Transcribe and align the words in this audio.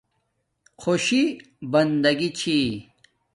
خوشی 0.81 1.23
بندگی 1.71 2.29
چھی 2.39 2.57